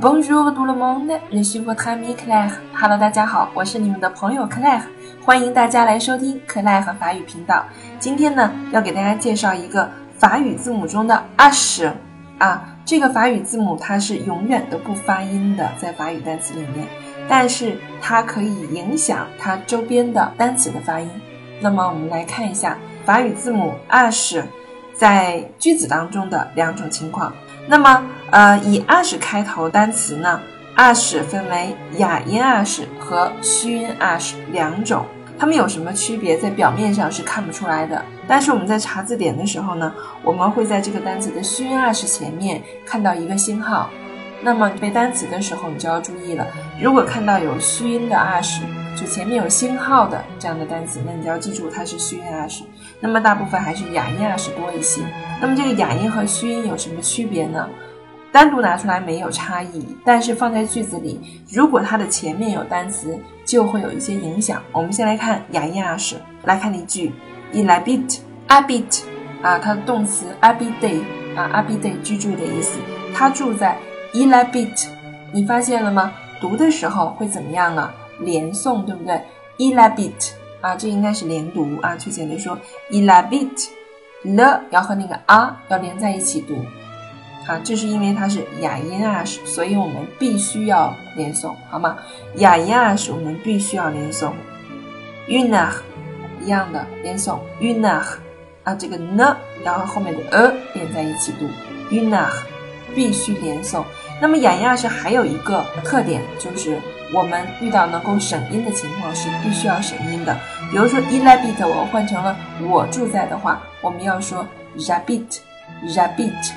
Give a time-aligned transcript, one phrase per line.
[0.00, 2.50] Bonjour tout le monde, je suis votre ami Claire.
[2.74, 4.80] Hello，大家好，我是你们的朋友 Claire，
[5.22, 7.62] 欢迎大家来收听克莱和法语频道。
[7.98, 11.92] 今天呢，要给大家介绍一个法语字母中的 sh，
[12.38, 16.88] 啊，这个法语字母它是永远都不发音的，在法语单词里面，
[17.28, 21.10] 但是它可以影响它周边的单词的发音。
[21.60, 24.42] 那么我们来看一下法语字母 sh
[24.94, 27.30] 在句子当中的两种情况。
[27.66, 30.40] 那么，呃，以 ash 开头单词呢
[30.76, 35.06] ，ash 分为哑音 ash 和虚音 ash 两种，
[35.38, 36.36] 它们有什么区别？
[36.36, 43.88] 在表面上是看不出来的，但是我们在查字典的时候呢，我们会在这个单词的虚音 ash 前面看到一个星号。
[44.42, 46.44] 那么背单词的时候，你就要注意了，
[46.80, 48.60] 如果看到有虚音的 ash。
[48.96, 52.62] 就前面有星号的这样的单词，那你就要记住它是虚音 ash。
[53.00, 55.02] 那么大部分还是哑音 ash 多一些。
[55.40, 57.68] 那么这个哑音和虚音有什么区别呢？
[58.30, 61.20] 单独拿出来没有差异，但是放在句子里，
[61.50, 64.62] 如果它的前面有单词，就会有一些影响。
[64.72, 67.12] 我们先来看哑音 ash，来看例句
[67.52, 69.02] ：il habite，habite，
[69.42, 71.02] 啊，它的动词 habite，
[71.36, 72.78] 啊，habite 居住的意思，
[73.14, 73.76] 它住在
[74.14, 74.86] il habite。
[75.32, 76.12] 你发现了吗？
[76.40, 77.90] 读的时候会怎么样呢？
[78.24, 79.20] 连诵对不对
[79.58, 81.96] ？ilabit 啊，这应该是连读啊。
[81.96, 82.58] 确切的说
[82.90, 86.54] ilabite，l 要和那个 a 要连在一起读
[87.46, 87.60] 啊。
[87.62, 91.98] 这是因为它是哑音啊，所以我们必须要连诵，好吗？
[92.36, 94.32] 哑音啊，是我们必须要连诵。
[95.28, 95.70] unah
[96.40, 98.02] 一样的连诵 unah
[98.64, 101.46] 啊，这个 ne 要和后面的 a 连在一起读
[101.90, 102.30] unah，
[102.94, 103.84] 必须连诵。
[104.22, 106.80] 那么哑音是还有一个特点，就是
[107.12, 110.32] 我们遇到能够省音的情况是必须要省音的。
[110.70, 112.36] 比如说 i l a b i t 我换成了
[112.70, 114.46] 我住在的话，我们要说
[114.78, 116.52] rabbit，rabbit，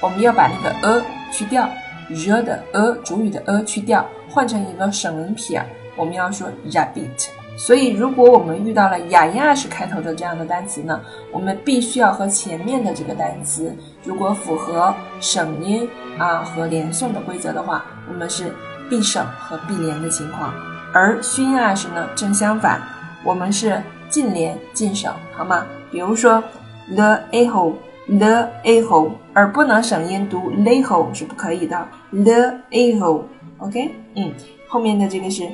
[0.00, 1.70] 我们要把那个 a 去掉
[2.08, 7.28] ，the 的 a 主语的 a 去掉，换成一个省文撇，我们要说 rabbit。
[7.56, 11.00] 所以，如果我们遇到了哑音啊是开头的这样的单词呢，
[11.30, 13.72] 我们必须要和前面的这个单词，
[14.02, 15.88] 如果符合省音
[16.18, 18.52] 啊和连诵的规则的话，我们是
[18.90, 20.52] 必省和必连的情况。
[20.92, 22.80] 而熏音啊是呢正相反，
[23.24, 25.64] 我们是尽连尽省，好吗？
[25.92, 26.42] 比如说
[26.94, 27.72] the a h o
[28.18, 33.24] the a h o 而不能省音读 le ho 是不可以的 the a h o
[33.58, 34.32] OK，嗯，
[34.66, 35.44] 后面的这个是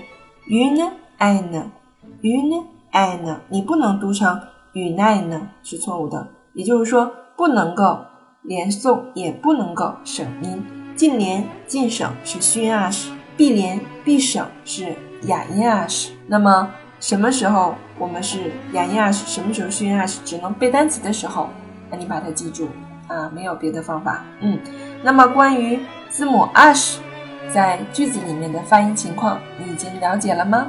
[0.48, 1.64] un an。
[2.90, 4.40] 爱呢，你不能读成
[4.72, 6.26] 与奈呢，是错误的。
[6.54, 8.00] 也就是说，不能够
[8.42, 10.64] 连诵，也不能够省音。
[10.96, 16.10] 近连近省是虚音 ash，必连必省是哑音 ash。
[16.26, 16.68] 那么
[16.98, 19.24] 什么时候我们是哑音 ash？
[19.26, 20.18] 什么时候虚音 ash？
[20.24, 21.48] 只能背单词的时候，
[21.90, 22.68] 那你把它记住
[23.06, 24.24] 啊，没有别的方法。
[24.40, 24.58] 嗯，
[25.02, 25.78] 那么关于
[26.08, 26.96] 字母 ash
[27.48, 30.66] 在句子里面的发音情况，你已经了解了吗？